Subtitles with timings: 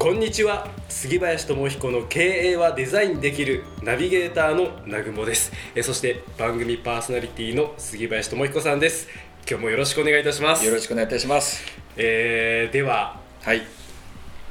[0.00, 0.66] こんにちは。
[0.88, 5.52] 杉林智彦の経営はデザインできるナビゲーターの南雲です。
[5.74, 9.08] えそして番組パーソナリティの杉林智彦さんです。
[9.46, 10.64] 今日もよろしくお願いいたします。
[10.64, 11.62] よろしくお願いいたします。
[11.98, 13.60] えー、でははい。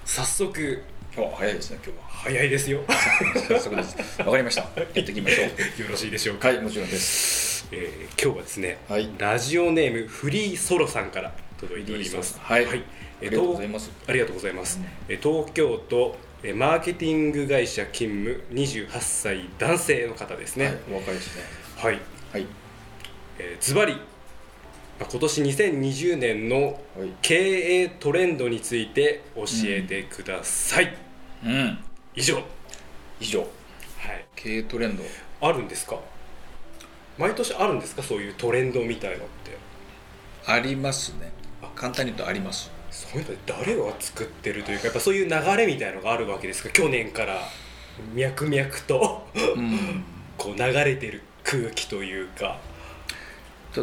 [0.05, 0.83] 早速。
[1.17, 2.03] お早いですね今日は。
[2.09, 2.81] 早いですよ。
[3.47, 4.21] 早速です。
[4.21, 4.61] わかりました。
[4.61, 5.47] やっていきましょう。
[5.81, 6.49] よろしいでしょうか。
[6.49, 7.67] はいもちろんです。
[7.71, 9.09] えー今日はですね、はい。
[9.17, 12.39] ラジオネームフリーソロさんから届いております。
[12.39, 12.63] はい。
[13.21, 13.91] えありがとうございます。
[14.07, 14.79] ありがとうございます、
[15.09, 20.65] え東京都えマーケティング会社勤務28歳男性の方ですね。
[20.67, 20.77] はい。
[20.91, 21.43] お若いですね。
[21.75, 21.99] はい、
[22.31, 22.45] はい。
[23.39, 23.93] えーズバリ
[24.99, 27.09] まあ今年2020年のはい。
[27.21, 27.35] 経
[27.83, 30.95] 営トレンドについて教えてください、
[31.45, 31.77] うん。
[32.15, 32.35] 以上。
[32.35, 32.45] はい。
[33.21, 33.47] 以上
[34.35, 35.03] 経営トレンド。
[35.41, 35.99] あるんですか？
[37.17, 38.03] 毎年あるんですか？
[38.03, 39.57] そういうトレンドみたいのって。
[40.45, 41.31] ありますね
[41.79, 42.69] 簡単に言うとあります。
[42.91, 46.69] そういうの誰が作ってるというかやっぱそういう流れみたいのがあるわけですか？
[46.69, 47.39] 去年から。
[48.13, 49.27] 脈々と。
[49.33, 50.03] うん。
[50.37, 52.57] こう流れてる空気というか。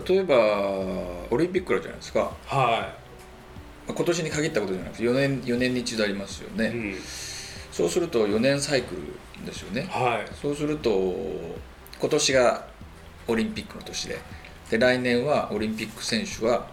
[0.09, 0.35] 例えば
[1.31, 2.21] オリンピックあるじゃないですか。
[2.21, 2.93] は
[3.87, 6.95] まあ今年に限ったことじゃなくて4年4年に一度ありますよい、ね、うん、
[7.71, 8.97] そうすると4年サイク
[9.41, 9.87] ルですよね。
[9.89, 10.35] はい。
[10.35, 10.91] そうすると
[12.01, 12.67] 今年が
[13.29, 14.19] オリンピックの年で。
[14.71, 16.67] で来年はオリンピック選手は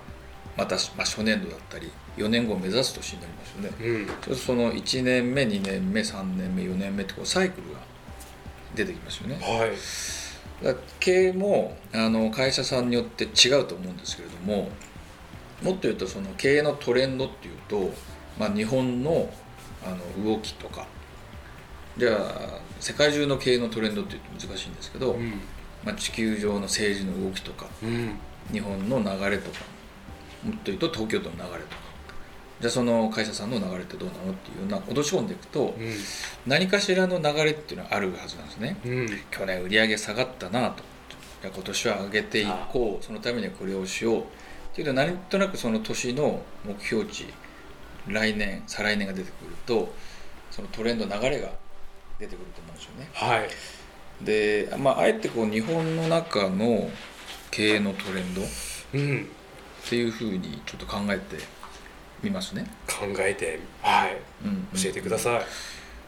[0.56, 3.70] また、まあ、初年度だったり4年後を目指す年になりますよね。
[3.82, 4.08] うん。
[4.08, 7.80] そうするとその1年目2年目3年目4年目ってこうサイクルが
[8.76, 9.36] 出てきますよね。
[9.42, 9.72] はい。
[10.64, 14.70] だ経営もあの会社さんによって違うと思うんですけれども
[15.62, 17.92] もっと言うとその経営のトレンドっていうと、
[18.40, 19.30] まあ、日本の
[19.86, 20.88] あの動きとか
[21.98, 25.42] じゃあ世界中の経営のトレンドっていうと難しいんですけど、うん。
[25.84, 28.16] まあ、地球上の政治の動きとかうん。
[28.52, 29.58] 日本の流れとか
[30.44, 31.94] もっと言うと東京都の流れとか。
[32.62, 35.94] じゃあその会社さんの流れってどうなのっていうような落とし込んでいくとうん。
[36.46, 38.78] 何かしらの流れっていうのはあるはずなんですね。
[38.86, 39.08] うん。
[39.32, 40.84] 去年売り上げ下がったなと。
[41.42, 43.04] じゃあ今年は上げていこう。
[43.04, 44.22] そのためにはこれをしよう。
[44.22, 44.26] っ
[44.76, 47.28] ていうのはなんとなくその年の目標値
[48.08, 49.94] 来年再来年が出てくると
[50.50, 51.50] そのトレンド流れが
[52.20, 53.10] 出てくると思うんですよね。
[53.14, 53.50] はい。
[54.24, 56.90] で、まあ、あえてこう日本の中の
[57.52, 58.42] 経営のトレンド。
[58.42, 58.46] っ
[58.94, 59.28] うん
[59.90, 61.38] ていうふうにちょっと考えて
[62.22, 64.18] みますね、考えてはい。
[64.46, 65.42] うん、教えてください、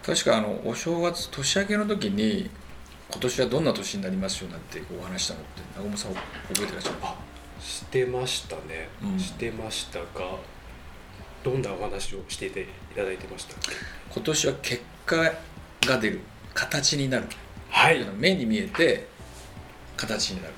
[0.06, 2.50] 確かあのお正月年明けの時に
[3.12, 6.96] 今年はどんな年になりますよなんてお話したのって南雲さん覚えてらっしゃる？
[7.02, 7.16] あ
[7.59, 9.19] してましたね、うん。
[9.19, 10.06] してましたが
[11.44, 12.66] どんなお話をしていてい
[12.96, 13.56] ただいてました
[14.12, 15.18] 今年は結果
[15.88, 16.22] が出る
[16.53, 17.25] 形になる。
[17.69, 18.03] はい。
[18.18, 19.07] 目に見えて
[19.97, 20.53] 形になる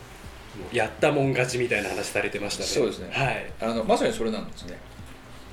[0.72, 2.68] やったもん勝ちみたいな話されてましたね。
[2.68, 3.09] そうですね。
[3.12, 3.53] はい。
[3.62, 4.78] あのまさにそれなんですね。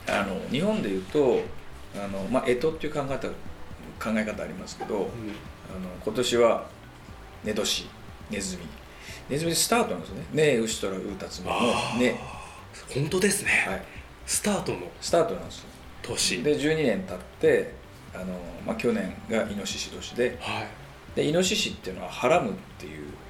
[0.06, 1.40] あの日本でいうと
[1.94, 3.28] あの、まあ、干支っていう考え方
[3.98, 5.08] 考え方ありますけど、あの
[6.04, 6.66] 今年は
[7.42, 7.86] 寝年
[8.30, 8.62] ネズミ。
[9.28, 10.54] ネズミでスタートなんですね「ね。
[10.54, 12.18] え牛とらうたつみ」のあ「ね
[12.92, 13.82] 本当ですね、」はい、
[14.26, 15.64] スタートのスタートなんですよ。
[16.02, 16.42] 年。
[16.42, 17.72] で12年経って
[18.14, 18.24] あの、
[18.66, 20.68] まあ、去年がイノシシ年ではい。
[21.16, 23.23] でイノシシっていうのは「はらむ」っていうまあ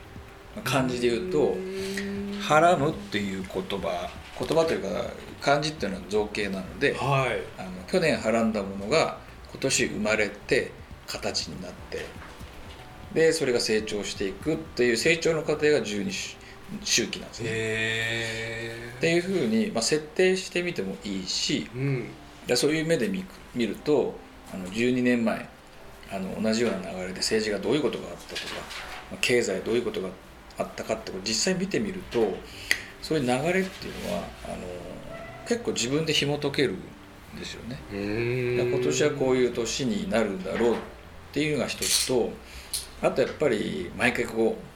[0.63, 1.57] 漢字で言うと
[2.41, 5.11] 「はらむ」っていう言葉言葉というか
[5.41, 7.61] 漢字っていうのは造形なのではい。
[7.61, 9.19] あの去年はらんだものが
[9.53, 10.71] 今年生まれて
[11.07, 12.05] 形になって
[13.13, 16.11] でそれが成長していくっていう成長の過程が十二
[16.83, 17.49] 周期なんですね。
[17.51, 22.09] へっていうふうに、まあ、設定してみてもいいしえうん。
[22.47, 24.15] でそういう目で見く見ると
[24.53, 25.49] あの12年前
[26.11, 28.41] あの同じような流れで政治がどういうことがあったとか
[29.11, 32.35] まあ経済どういうことがあったかってことを実際見てみると
[33.03, 34.57] そういう流れっていうのはあの
[35.47, 37.79] 結構自分で紐解けるんですよね。
[37.91, 40.77] 今年はこういう年になるんだろうっ
[41.33, 42.31] ていうのが一つと
[43.03, 44.75] あとやっぱり毎回こう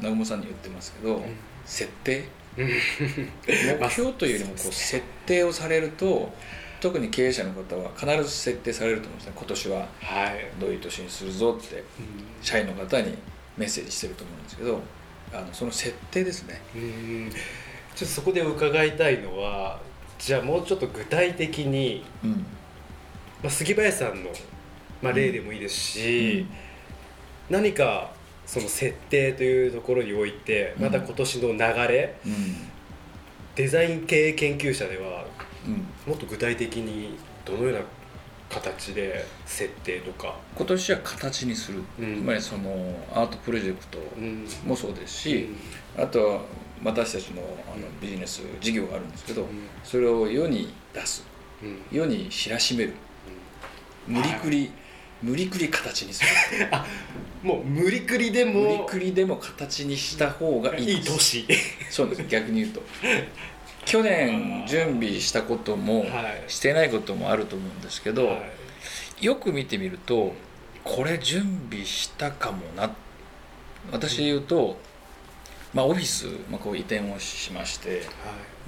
[0.00, 1.22] 南雲さんに言ってますけど、
[1.64, 2.28] 設定。
[2.56, 2.68] うん。
[3.80, 6.32] 目標というよりもこう設定をされると
[6.80, 9.32] 特に経営者の方は必ず設定されると思うんですね。
[9.36, 10.50] 今年ははい。
[10.60, 11.84] どういう年にするぞって
[12.42, 13.16] 社員の方に
[13.56, 14.80] メッセージしてると思うんですけど
[15.32, 16.60] あのその設定ですね。
[16.74, 17.30] うん。
[17.30, 19.80] ちょっとそこで伺いたいのは
[20.18, 22.30] じゃあもうちょっと具体的にうん。
[23.42, 24.30] まあ、杉林さんの、
[25.00, 26.46] まあ、例でもいいですし、
[27.48, 28.10] 何か
[28.46, 32.32] その設定というところにおいてまた今年の流れ、うん。
[33.54, 35.26] デザイン系研究者では
[35.66, 35.86] うん。
[36.10, 37.80] もっと具体的にどのような
[38.48, 42.22] 形で設定とか、今年は形にする、うん。
[42.22, 42.70] つまりその
[43.14, 44.46] アートプロジェクトうん。
[44.64, 45.48] もそうですし、
[45.96, 46.40] あとは
[46.84, 49.48] 私たちのあのビジネス事業があるんですけど、うん。
[49.84, 51.24] それを世に出す。
[51.62, 51.68] うん。
[51.68, 52.94] うん世に知らしめる。
[54.06, 54.70] 無理くり、
[55.22, 56.66] 無理くり形にする。
[57.42, 61.46] もう無理くりで無理もくりでも形にした方がいいいい年。
[61.90, 62.24] そうです。
[62.28, 62.82] 逆に言うと
[63.88, 66.44] 去年準備したこともはい。
[66.46, 68.38] してないこともあると思うんですけど、は
[69.20, 69.24] い。
[69.24, 70.34] よく見てみると
[70.84, 72.94] これ準備したかもな。
[73.90, 74.78] 私で言うと、
[75.72, 78.02] まあ、オフィス、まあ、こう移転をしまして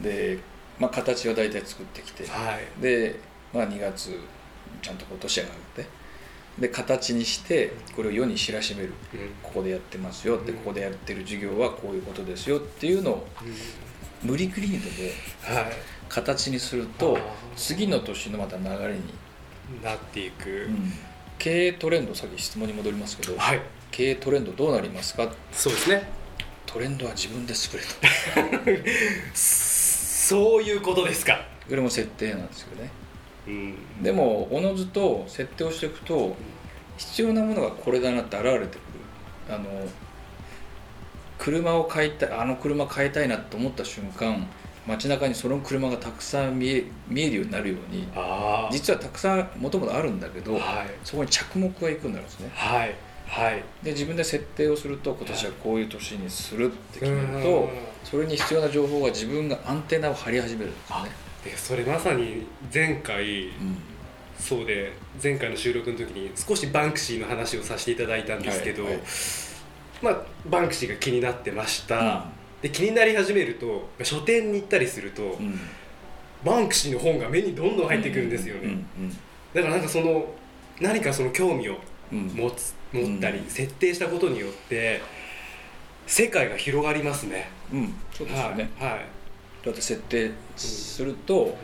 [0.01, 0.39] で、
[0.79, 2.25] まあ、形を大体作ってきて
[2.81, 3.21] で、
[3.53, 4.19] まあ、2月
[4.81, 5.87] ちゃんとこう年が上がって
[6.59, 8.93] で形にしてこれを世に知らしめる。
[9.15, 9.21] うん。
[9.43, 10.59] ここでやってますよってうん。
[10.59, 13.27] ここでやってる授業はこういうことですよっていうのを
[14.23, 15.73] 無理くりにでもはい。
[16.09, 17.19] 形にすると
[17.57, 19.03] 次の年のまた流れに、
[19.83, 20.69] なっていく、
[21.39, 23.61] 経営トレンドさっき質問に戻りますけど、はい。
[23.93, 25.33] 経営トレンドどうなりますか？
[25.53, 26.09] そうですね。
[26.67, 27.89] トレンドは自分で作れと。
[29.35, 31.45] そういうことですか。
[31.69, 32.91] これも設定なんですよね。
[33.47, 34.03] うん。
[34.03, 36.37] でもおのずと設定をしていくと
[36.97, 38.81] 必要なものがこれだなって現れてくる。
[39.49, 39.65] あの
[41.41, 44.47] 車を買いたいあの車買いたいなと思った瞬間
[44.87, 48.07] 街中にその車がたくさん見え見えるようになるように
[48.71, 50.63] 実はたくさんもともとあるんだけど、はい。
[51.05, 52.51] そこに着目がいくんだろうんですね。
[52.55, 52.95] はい。
[53.27, 53.63] はい。
[53.83, 57.43] で自分で設定をすると今年はこういう年にするって決めるうん。
[57.43, 57.69] と
[58.05, 61.11] それに必要な情報が自分がアンテナを張り始めるんですよね、
[61.45, 63.77] でそれまさに前回うん。
[64.39, 69.03] そうで前回の収録の時に少しバンクシーの話をさせていただいたんですけど、はいはい
[70.03, 72.23] まあバンクシーが気になってました、うん。
[72.63, 75.59] で気になり始めると書店に行ったりすると、うん。
[76.45, 79.17] バンクシーの本が目にどんどん入ってくるんですよね、うん
[79.53, 80.33] だからなんかその
[80.81, 81.77] 何かその興味を
[82.13, 85.03] 持つ持ったり、うん設定したことによって
[86.07, 87.51] 世界が広がりますね。
[87.73, 87.95] うん。
[88.13, 89.01] そうですよね、はい、はい。
[89.65, 91.57] だって設定すると、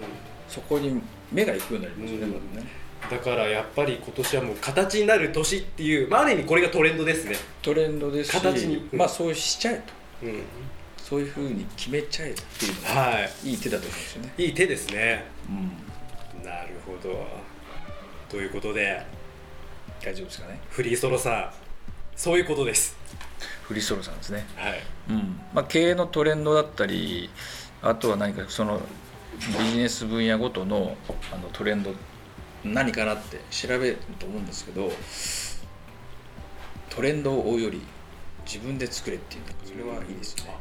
[0.48, 1.00] そこに
[1.32, 2.32] 目が行くようになりますよね,、うん。
[2.32, 2.66] まずね
[3.10, 8.88] だからやっぱり今年はもう形になる年っていう、まあ、ある意味これがトレンドですね、トレンドですし形に。
[8.92, 9.82] まあそうしちゃえ
[10.20, 10.26] と。
[10.26, 10.42] うん、
[10.96, 13.48] そういうふうに決めちゃえっていうのがはい。
[13.50, 15.24] いい手だと思うんですよね、いい手ですね。
[15.48, 17.26] うん、なるほど。
[18.28, 19.02] ということで。
[20.04, 20.60] 大丈夫ですかね？
[20.70, 21.50] フリーソロさん。
[22.14, 22.96] そういうことです。
[23.62, 24.46] フリーソロさんですね。
[24.56, 24.82] はい。
[25.10, 25.40] うん。
[25.54, 27.30] まあ、経営のトレンドだったり
[27.82, 28.80] あとは何かその
[29.58, 30.96] ビジネス分野ごとの
[31.32, 31.92] あのトレンド
[32.72, 34.90] 何かなって調べると思うんですけど
[36.90, 37.82] トレンドを追うより
[38.44, 40.56] 自分で作れっていうそれはいいですね、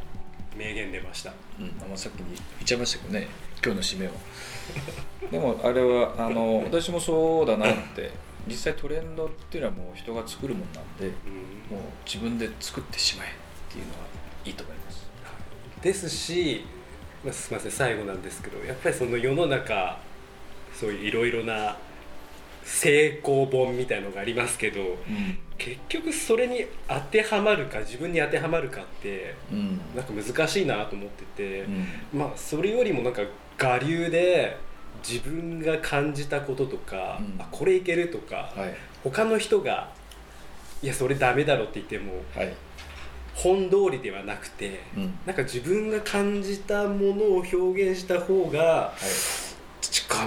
[0.57, 1.33] 名言出ました。
[1.59, 3.27] うんまあ、さっきに言っちゃいましたけどね
[3.63, 4.11] 今日の締めを
[5.31, 8.11] でもあれはあの私もそうだなって
[8.47, 11.55] 実際トレンドっていうのはもう人が作るもんなんでうん。
[11.77, 13.31] もう自分で作ってしまえっ
[13.73, 13.99] ていうのは
[14.45, 15.07] いいと思います。
[15.81, 16.65] ですし、
[17.23, 19.99] まあ、すみません最後なんですけどやっぱりその世の中
[20.73, 21.77] そういういろいろな
[22.65, 24.97] 成功本みたいのがありますけど
[25.57, 29.79] 結局それに当てはまるか自分に当てはまるかってうん。
[29.95, 32.19] なんか難しいなと思ってて、うん。
[32.19, 33.21] まあそれよりもなんか
[33.61, 34.57] 我流で
[35.07, 37.41] 自分が感じたこととか、うん。
[37.41, 38.75] あこれいけるとか、はい。
[39.03, 39.91] 他の人が
[40.81, 42.53] いやそれダメだろって言ってもはい、
[43.35, 45.17] 本通りではなくて、うん。
[45.25, 48.99] なんか自分が感じたものを表現した方がはい、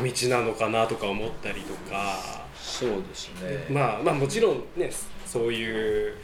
[0.03, 4.91] 近道なのかなとか思ったりとか、そうですね、まあまあもちろんね
[5.27, 6.15] そういう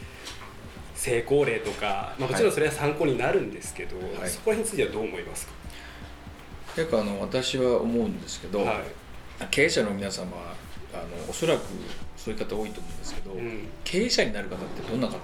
[0.95, 4.31] 成功例とか、まあ、もちろんそれは参考になるんですけど、はい。
[4.31, 5.53] そこら辺についてはどう思いますか、
[6.77, 8.77] 結構あの私は思うんですけど、はい。
[9.51, 10.55] 経営者の皆様は
[10.95, 11.63] あのおそらく
[12.17, 13.69] そういう方多いと思うんですけど、うん。
[13.85, 15.15] 経営者になる方ってどんな方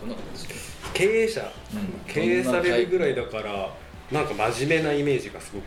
[0.00, 0.54] どんな方ですか、
[0.94, 1.44] 経営者、う
[1.76, 2.12] ん。
[2.12, 3.74] 経営されるぐらいだから
[4.12, 5.64] なんか真面目なイメージがすごく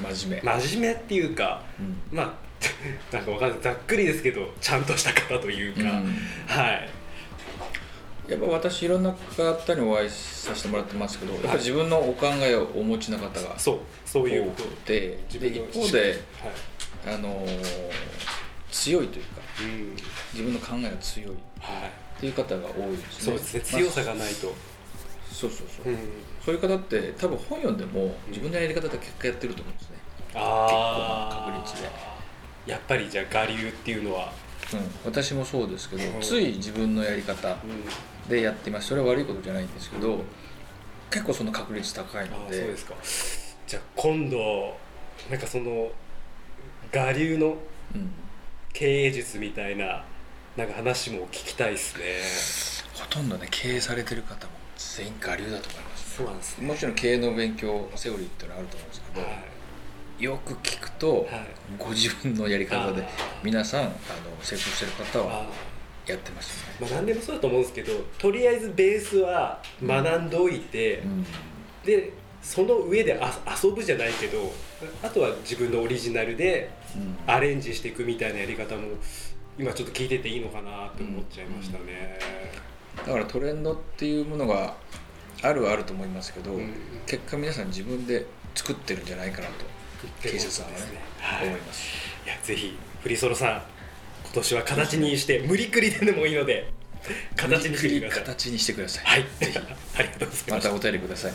[0.00, 2.16] 真面目、真面目っていうかうん。
[2.16, 2.44] まあ
[3.14, 3.58] なんかわかんない。
[3.60, 6.16] ざっくりですけどちゃんとした方というか、うん。
[6.46, 6.88] はい。
[8.28, 13.78] やっぱ私いろんな方にお会いさせてもらってますけどやっぱり自分のお考えをお持ちの方がそう。
[14.06, 16.00] そういう多ことで分の一方で、
[17.06, 17.14] はい。
[17.14, 17.64] あのー
[18.70, 19.96] 強いというかうん。
[20.32, 21.86] 自分の考えが強いっは
[22.18, 22.20] い。
[22.20, 23.32] ていう方が多いですね。
[23.32, 23.60] そうですね。
[23.60, 24.52] 強さがないと、
[25.34, 25.98] そうそうそう、うん、
[26.44, 29.96] そういう方って多分本読んでも自分のやり方で結果やってると思うんですね。
[30.34, 31.90] ああ結構な確率で。
[32.72, 34.32] やっぱりじゃあ我流っていうのは、
[34.72, 36.20] うん、私もそうですけど、うん。
[36.22, 37.56] つい自分のやり方
[38.28, 38.88] でやってます。
[38.88, 40.22] それは悪いことじゃないんですけど、
[41.10, 42.56] 結構その確率高いあので。
[42.56, 42.94] あそうですか。
[43.66, 44.76] じゃあ今度
[45.30, 45.90] なんかその
[46.94, 47.56] 我流の
[47.94, 48.10] うん、
[48.72, 50.04] 経営術みたいな
[50.56, 52.04] なんか話も聞きたいですね。
[53.00, 56.16] ほとんどね経営されてる方も全員我流だと思います。
[56.16, 59.32] そうなんですもちろん経営の勉強セオリーっていうのはあると思うんですけど、は
[60.20, 60.22] い。
[60.22, 61.28] よく聞くと、はい。
[61.78, 63.04] ご自分のやり方で
[63.42, 63.90] 皆さんあの
[64.40, 65.46] 成功してる方はあ
[66.06, 71.26] やってますよね、まあ、何でもそうだと思うんですけどとりあえずベースは学んでおいて、うん。
[71.84, 72.12] で
[72.42, 74.52] その上であ遊ぶじゃないけど
[75.02, 77.16] あとは自分のオリジナルでうん。
[77.26, 78.82] アレンジしていくみたいなやり方も
[79.58, 82.18] 今ちょっと聞いてていいのかなって思っちゃいましたね。
[83.06, 84.74] だからトレンドっていうものが
[85.42, 86.72] あるはあると思いますけど、うん。
[87.06, 89.52] 結果皆さん自分で作ってるんじゃないかなと
[90.22, 90.76] 警察はね
[91.20, 91.82] はい、思います。
[92.24, 93.62] いやぜひフリソロさん
[94.24, 96.72] 今年は形にして無理くりでもいいので
[97.36, 98.24] 形にしてください。
[98.24, 99.04] 形にしてください。
[99.04, 99.58] はい、ぜひ。
[99.58, 101.32] ありがとうございましたまたお便りください。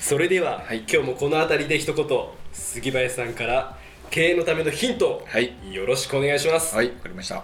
[0.00, 0.80] それでは、はい。
[0.80, 2.06] 今日もこの辺りで一言
[2.52, 3.78] 杉林さんから
[4.10, 5.54] 経営のためのヒントをはい。
[5.72, 6.74] よろしくお願いします。
[6.76, 7.42] はいわかりました。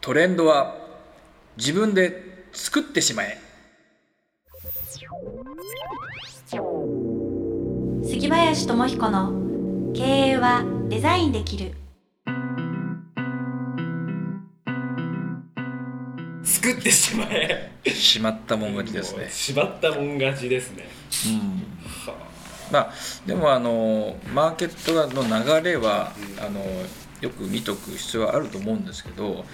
[0.00, 0.81] トレンドは
[1.56, 3.38] 自分で作ってしまえ。
[8.04, 11.74] 杉林智彦の経営はデザインできる。
[16.42, 17.70] 作ってしまえ。
[17.86, 19.28] しまったもん勝ちですね。
[19.30, 20.88] しまったもん勝ちですね。
[21.26, 21.62] うん。
[22.72, 22.92] まあ
[23.26, 25.24] でもあのマーケットの
[25.60, 26.44] 流れは、うん。
[26.44, 26.60] あの
[27.22, 29.46] よく見とく必要はあると思うんですけど、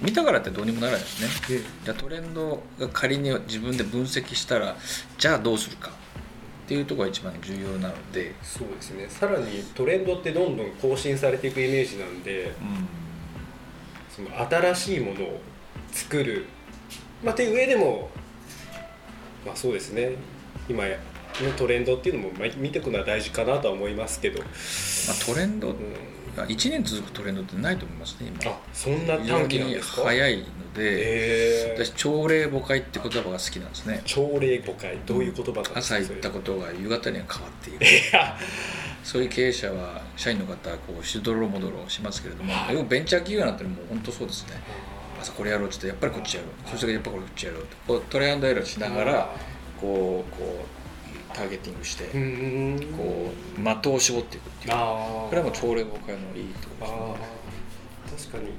[0.00, 1.60] 見たからってどうにもならないですね。
[1.84, 4.76] じゃあトレンドが仮に自分で分析したら
[5.18, 5.90] じゃあどうするか。
[6.64, 9.06] っていうところが一番重要なので、そうですね。
[9.08, 12.52] さらにトレンドってどんどん更新されていくイメージなんで、
[14.14, 15.40] その新しいものを
[15.90, 16.46] 作る、
[17.22, 18.08] まあ、っていう上でも、
[19.44, 20.12] まあそうですね。
[20.68, 25.74] 今のトレンドっていうのもまあ見ていくのは大事かなとは思いますけど、まあ、トレンド、
[26.36, 28.52] うん1年続くトレンドってないと思いますね今。
[28.52, 30.02] あそんな短期なんにですか？
[30.04, 34.00] 早いので、私朝礼誤解って言葉が好きなんですね。
[34.04, 35.62] 朝礼誤解どういう言葉なん。
[35.62, 35.78] ですか。
[35.80, 37.86] 朝言ったこことが夕方には変わっている。
[39.04, 44.54] そういう経営者は社員の方はこうしどろもどろしますけれども、でもベンチャー企業なんてもう本当そうですね。
[45.20, 46.70] 朝これやろうって言ってやっぱりこっちやろう。
[46.70, 49.36] そしてやっぱりこっちやろうってこうトライアンドエラーしながら
[49.80, 50.81] こうこう
[51.32, 52.04] ターゲティングして
[52.96, 54.74] こう的を絞っていくっていう。
[54.74, 57.16] あこれはもう朝礼誤解のいいとこ
[58.08, 58.32] あろですね。
[58.32, 58.32] ー。
[58.32, 58.52] 確かに。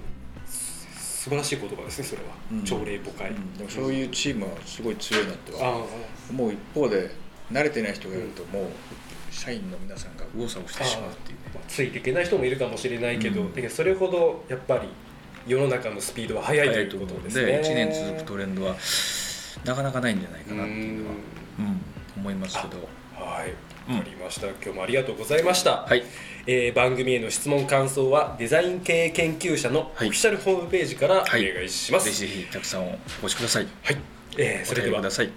[0.48, 2.64] す素晴らしい言葉ですねそれは、うん。
[2.64, 3.54] 朝礼誤解、うん。
[3.54, 5.86] でもそういうチームはすごい強いなっては
[6.30, 7.12] あもう一方で
[7.52, 8.66] 慣れてない人がいるともう
[9.32, 11.38] 社員の皆さんが右往左往してしまうっていう。
[11.38, 13.50] ねあついていけない人もいるかもしれないけど、うん。
[13.54, 14.90] だけどそれほどやっぱり
[15.48, 17.46] 世の中のスピードは速いということですね。
[17.46, 18.76] で1年続くトレンドは
[19.66, 21.16] なかなかないんじゃないかなっていうのは、
[21.60, 21.82] うん、
[22.18, 22.78] 思いますけど。
[23.16, 23.50] はい。
[23.50, 26.04] うんわかりました、今日もありがとうございました、はい。
[26.48, 31.54] えー番組への質問感想はデザイン経営研究者のオフはいィシャルホームページからおはい。
[31.54, 33.68] 願いします、ぜひぜひたくさんお越しください。
[33.84, 33.98] はい、
[34.38, 35.30] えーそれではお便りください。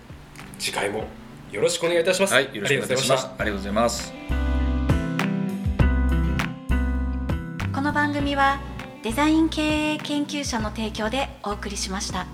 [0.60, 1.06] 次回も
[1.50, 2.44] よろしくお願いいたします、はい。
[2.54, 3.26] よろしくお願いします。
[3.26, 4.12] あありがとうございます。
[7.74, 8.60] この番組は
[9.02, 12.26] デザイン経営研究者の提供でお送りしました。